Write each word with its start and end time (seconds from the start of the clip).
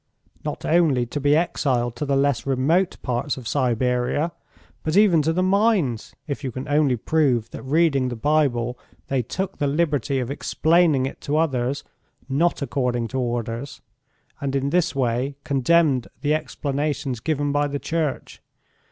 "Not 0.43 0.65
only 0.65 1.05
to 1.05 1.19
be 1.19 1.35
exiled 1.35 1.95
to 1.97 2.07
the 2.07 2.15
less 2.15 2.47
remote 2.47 2.97
parts 3.03 3.37
of 3.37 3.47
Siberia, 3.47 4.31
but 4.81 4.97
even 4.97 5.21
to 5.21 5.31
the 5.31 5.43
mines, 5.43 6.15
if 6.25 6.43
you 6.43 6.51
can 6.51 6.67
only 6.67 6.95
prove 6.95 7.51
that 7.51 7.61
reading 7.61 8.07
the 8.09 8.15
Bible 8.15 8.79
they 9.09 9.21
took 9.21 9.59
the 9.59 9.67
liberty 9.67 10.17
of 10.17 10.31
explaining 10.31 11.05
it 11.05 11.21
to 11.21 11.37
others 11.37 11.83
not 12.27 12.63
according 12.63 13.09
to 13.09 13.19
orders, 13.19 13.81
and 14.39 14.55
in 14.55 14.71
this 14.71 14.95
way 14.95 15.35
condemned 15.43 16.07
the 16.21 16.33
explanations 16.33 17.19
given 17.19 17.51
by 17.51 17.67
the 17.67 17.77
Church. 17.77 18.41